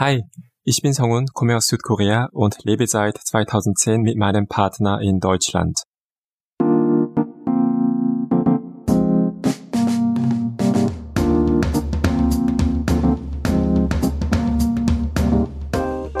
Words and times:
Hi, 0.00 0.22
ich 0.64 0.80
bin 0.80 0.94
Songun, 0.94 1.26
komme 1.34 1.54
aus 1.58 1.66
Südkorea 1.66 2.30
und 2.32 2.64
lebe 2.64 2.86
seit 2.86 3.18
2010 3.18 4.00
mit 4.00 4.16
meinem 4.16 4.46
Partner 4.48 4.98
in 5.02 5.20
Deutschland. 5.20 5.82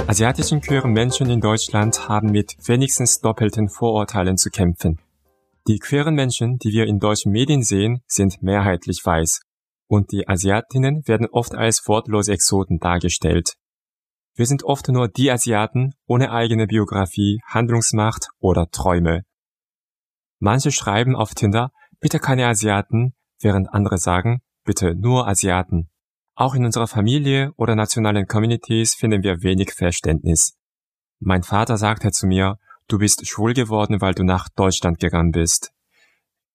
Asiatischen 0.06 0.60
queeren 0.60 0.92
Menschen 0.92 1.30
in 1.30 1.40
Deutschland 1.40 2.06
haben 2.06 2.32
mit 2.32 2.56
wenigstens 2.62 3.20
doppelten 3.20 3.70
Vorurteilen 3.70 4.36
zu 4.36 4.50
kämpfen. 4.50 5.00
Die 5.66 5.78
queeren 5.78 6.14
Menschen, 6.14 6.58
die 6.58 6.72
wir 6.72 6.84
in 6.84 6.98
deutschen 6.98 7.32
Medien 7.32 7.62
sehen, 7.62 8.02
sind 8.06 8.42
mehrheitlich 8.42 9.00
weiß 9.02 9.40
und 9.90 10.12
die 10.12 10.28
Asiatinnen 10.28 11.02
werden 11.06 11.26
oft 11.32 11.54
als 11.54 11.82
wortlose 11.88 12.32
Exoten 12.32 12.78
dargestellt. 12.78 13.54
Wir 14.40 14.46
sind 14.46 14.64
oft 14.64 14.88
nur 14.88 15.06
die 15.06 15.30
Asiaten 15.30 15.92
ohne 16.06 16.32
eigene 16.32 16.66
Biografie, 16.66 17.42
Handlungsmacht 17.44 18.28
oder 18.38 18.70
Träume. 18.70 19.26
Manche 20.38 20.72
schreiben 20.72 21.14
auf 21.14 21.34
Tinder, 21.34 21.72
bitte 22.00 22.20
keine 22.20 22.46
Asiaten, 22.46 23.12
während 23.38 23.68
andere 23.74 23.98
sagen, 23.98 24.40
bitte 24.64 24.94
nur 24.94 25.28
Asiaten. 25.28 25.90
Auch 26.34 26.54
in 26.54 26.64
unserer 26.64 26.86
Familie 26.86 27.52
oder 27.58 27.74
nationalen 27.74 28.26
Communities 28.26 28.94
finden 28.94 29.22
wir 29.22 29.42
wenig 29.42 29.74
Verständnis. 29.74 30.56
Mein 31.18 31.42
Vater 31.42 31.76
sagte 31.76 32.10
zu 32.10 32.26
mir, 32.26 32.56
du 32.88 32.96
bist 32.96 33.28
schwul 33.28 33.52
geworden, 33.52 34.00
weil 34.00 34.14
du 34.14 34.24
nach 34.24 34.48
Deutschland 34.48 35.00
gegangen 35.00 35.32
bist. 35.32 35.70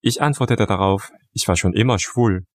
Ich 0.01 0.23
antwortete 0.23 0.65
darauf, 0.65 1.11
ich 1.33 1.47
war 1.47 1.55
schon 1.55 1.73
immer 1.73 1.99
schwul. 1.99 2.47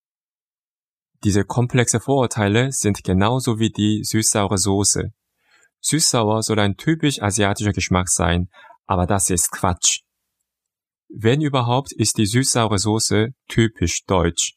Diese 1.23 1.45
komplexe 1.45 2.01
Vorurteile 2.01 2.73
sind 2.73 3.05
genauso 3.05 3.61
wie 3.61 3.71
die 3.71 4.03
süß-saure 4.03 4.59
Soße. 4.59 5.13
Süß-sauer 5.81 6.43
soll 6.43 6.59
ein 6.61 6.77
typisch 6.77 7.23
asiatischer 7.23 7.73
Geschmack 7.73 8.09
sein, 8.09 8.49
aber 8.87 9.07
das 9.07 9.31
ist 9.31 9.51
Quatsch. 9.51 10.01
Wenn 11.09 11.41
überhaupt, 11.41 11.93
ist 11.93 12.19
die 12.19 12.27
süß-saure 12.27 12.79
Soße 12.79 13.29
typisch 13.49 14.05
deutsch. 14.05 14.55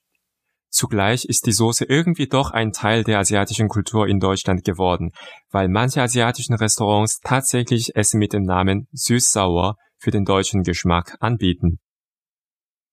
Zugleich 0.70 1.26
ist 1.26 1.46
die 1.46 1.52
Soße 1.52 1.86
irgendwie 1.86 2.28
doch 2.28 2.52
ein 2.52 2.72
Teil 2.72 3.04
der 3.04 3.20
asiatischen 3.20 3.70
Kultur 3.70 4.08
in 4.08 4.20
Deutschland 4.20 4.64
geworden, 4.64 5.12
weil 5.52 5.70
manche 5.70 6.02
asiatischen 6.02 6.56
Restaurants 6.56 7.20
tatsächlich 7.20 7.96
Essen 7.96 8.18
mit 8.20 8.34
dem 8.34 8.44
Namen 8.44 8.88
süß-sauer 8.92 9.76
für 10.00 10.12
den 10.12 10.26
deutschen 10.26 10.64
Geschmack 10.64 11.16
anbieten. 11.20 11.80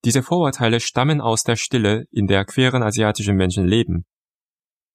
Diese 0.05 0.23
Vorurteile 0.23 0.79
stammen 0.79 1.21
aus 1.21 1.43
der 1.43 1.55
Stille, 1.55 2.05
in 2.11 2.27
der 2.27 2.45
queeren 2.45 2.83
asiatischen 2.83 3.35
Menschen 3.35 3.65
leben. 3.65 4.05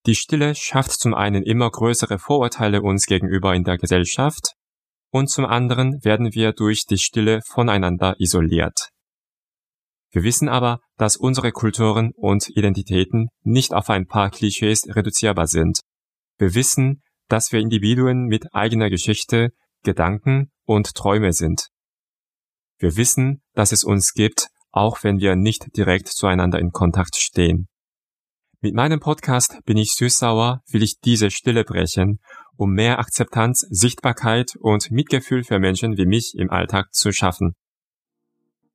Die 0.07 0.15
Stille 0.15 0.55
schafft 0.55 0.93
zum 0.93 1.15
einen 1.15 1.43
immer 1.43 1.69
größere 1.69 2.21
Vorurteile 2.21 2.81
uns 2.81 3.07
gegenüber 3.07 3.55
in 3.57 3.65
der 3.65 3.77
Gesellschaft 3.77 4.53
und 5.11 5.29
zum 5.29 5.45
anderen 5.45 5.99
werden 6.05 6.33
wir 6.33 6.53
durch 6.53 6.87
die 6.87 6.99
Stille 6.99 7.41
voneinander 7.45 8.15
isoliert. 8.21 8.91
Wir 10.12 10.23
wissen 10.23 10.49
aber, 10.49 10.79
dass 10.97 11.17
unsere 11.17 11.51
Kulturen 11.51 12.12
und 12.15 12.49
Identitäten 12.51 13.29
nicht 13.43 13.75
auf 13.75 13.91
ein 13.91 14.07
paar 14.07 14.31
Klischees 14.31 14.87
reduzierbar 14.87 15.49
sind. 15.49 15.81
Wir 16.39 16.55
wissen, 16.55 17.03
dass 17.29 17.51
wir 17.51 17.59
Individuen 17.59 18.27
mit 18.27 18.55
eigener 18.55 18.91
Geschichte, 18.91 19.51
Gedanken 19.83 20.53
und 20.65 20.95
Träume 20.95 21.33
sind. 21.33 21.69
Wir 22.79 22.97
wissen, 22.97 23.43
dass 23.55 23.73
es 23.73 23.83
uns 23.83 24.12
gibt, 24.12 24.49
auch 24.71 25.03
wenn 25.03 25.19
wir 25.19 25.34
nicht 25.34 25.77
direkt 25.77 26.09
zueinander 26.09 26.61
in 26.61 26.71
Kontakt 26.71 27.17
stehen. 27.17 27.67
Mit 28.62 28.75
meinem 28.75 29.01
Podcast 29.01 29.59
Bin 29.67 29.77
ich 29.77 29.93
süßsauer 29.93 30.62
will 30.71 30.83
ich 30.83 30.99
diese 31.05 31.31
Stille 31.31 31.62
brechen, 31.62 32.21
um 32.57 32.73
mehr 32.73 32.99
Akzeptanz, 32.99 33.67
Sichtbarkeit 33.69 34.55
und 34.59 34.91
Mitgefühl 34.91 35.45
für 35.45 35.59
Menschen 35.59 35.99
wie 35.99 36.07
mich 36.07 36.35
im 36.39 36.51
Alltag 36.51 36.95
zu 36.95 37.12
schaffen. 37.12 37.55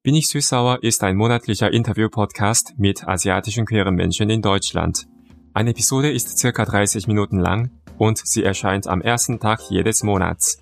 Bin 0.03 0.13
ich 0.13 0.27
süßsauer 0.27 0.83
ist 0.83 1.03
ein 1.03 1.17
monatlicher 1.17 1.73
Interview-Podcast 1.73 2.75
mit 2.77 3.07
asiatischen 3.07 3.65
queeren 3.65 3.95
Menschen 3.95 4.29
in 4.29 4.43
Deutschland. 4.43 5.07
Eine 5.53 5.71
Episode 5.71 6.11
ist 6.11 6.37
circa 6.37 6.63
30 6.63 7.07
Minuten 7.07 7.39
lang 7.39 7.71
und 7.97 8.19
sie 8.23 8.43
erscheint 8.43 8.85
am 8.85 9.01
ersten 9.01 9.39
Tag 9.39 9.61
jedes 9.71 10.03
Monats. 10.03 10.60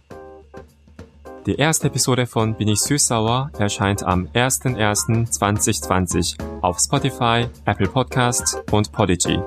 Die 1.49 1.55
erste 1.55 1.87
Episode 1.87 2.27
von 2.27 2.53
Bin 2.53 2.67
ich 2.67 2.79
süß-sauer 2.81 3.49
erscheint 3.57 4.03
am 4.03 4.27
01.01.2020 4.35 6.35
auf 6.61 6.77
Spotify, 6.77 7.47
Apple 7.65 7.87
Podcasts 7.87 8.55
und 8.69 8.91
Podigy. 8.91 9.39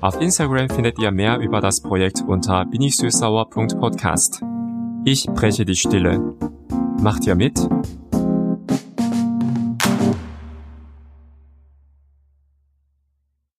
Auf 0.00 0.20
Instagram 0.20 0.68
findet 0.68 0.98
ihr 0.98 1.12
mehr 1.12 1.38
über 1.38 1.60
das 1.60 1.80
Projekt 1.80 2.24
unter 2.26 2.64
binichsüßsauer.podcast. 2.64 4.42
Ich 5.04 5.28
breche 5.28 5.64
die 5.64 5.76
Stille. 5.76 6.34
Macht 7.00 7.24
ihr 7.24 7.36
mit? 7.36 7.68